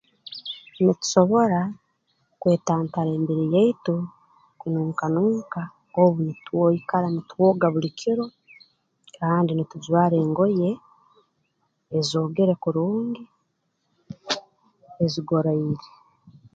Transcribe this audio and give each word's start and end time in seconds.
Nitusobora 0.83 1.59
kwetantara 2.41 3.09
emibiri 3.13 3.45
yaitu 3.55 3.93
kununka 4.59 5.05
nunka 5.13 5.61
obu 6.01 6.17
nutwo 6.25 6.57
twikara 6.67 7.07
nitwooga 7.11 7.67
buli 7.73 7.89
kiro 7.99 8.25
kandi 9.17 9.51
nitujwara 9.53 10.15
engoye 10.23 10.71
ezoogere 11.97 12.53
kurungi 12.63 13.23
ezigoroire 15.03 15.87